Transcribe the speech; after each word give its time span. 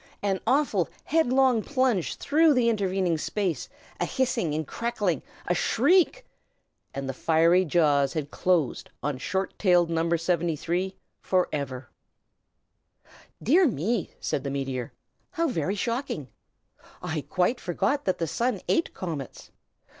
An 0.23 0.39
awful, 0.47 0.89
headlong 1.03 1.61
plunge 1.61 2.15
through 2.15 2.55
the 2.55 2.69
intervening 2.69 3.19
space; 3.19 3.69
a 3.99 4.05
hissing 4.07 4.55
and 4.55 4.65
crackling; 4.65 5.21
a 5.45 5.53
shriek, 5.53 6.25
and 6.91 7.07
the 7.07 7.13
fiery 7.13 7.63
jaws 7.65 8.13
had 8.13 8.31
closed 8.31 8.89
on 9.03 9.19
Short 9.19 9.53
Tail 9.59 9.85
No. 9.85 10.15
73, 10.17 10.95
forever! 11.21 11.89
"Dear 13.43 13.67
me!" 13.67 14.09
said 14.19 14.43
the 14.43 14.49
meteor. 14.49 14.91
"How 15.33 15.47
very 15.47 15.75
shocking! 15.75 16.29
I 17.03 17.21
quite 17.29 17.59
forgot 17.59 18.05
that 18.05 18.17
the 18.17 18.25
Sun 18.25 18.61
ate 18.67 18.95
comets. 18.95 19.51